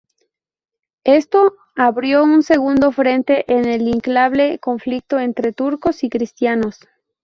[1.03, 6.79] Esto abrió un segundo frente en el inacabable conflicto entre turcos y cristianos.